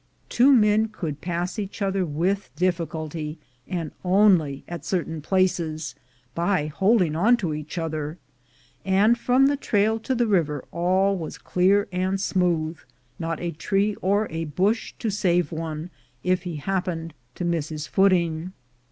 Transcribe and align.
Two 0.29 0.51
men 0.51 0.87
could 0.87 1.21
pass 1.21 1.59
each 1.59 1.79
other 1.79 2.07
with 2.07 2.49
difficulty, 2.55 3.37
and 3.67 3.91
only 4.03 4.63
at 4.67 4.83
certain 4.83 5.21
places, 5.21 5.93
by 6.33 6.65
holding 6.65 7.15
on 7.15 7.37
to 7.37 7.53
each 7.53 7.77
other; 7.77 8.17
and 8.83 9.15
from 9.15 9.45
the 9.45 9.55
trail 9.55 9.99
to 9.99 10.15
the 10.15 10.25
river 10.25 10.65
all 10.71 11.15
was 11.15 11.37
clear 11.37 11.87
and 11.91 12.19
smooth, 12.19 12.79
not 13.19 13.39
a 13.39 13.51
tree 13.51 13.93
or 14.01 14.27
a 14.31 14.45
bush 14.45 14.95
to 14.97 15.11
save 15.11 15.51
one 15.51 15.91
if 16.23 16.45
he 16.45 16.55
happened 16.55 17.13
to 17.35 17.45
miss 17.45 17.69
his 17.69 17.85
footing. 17.85 18.53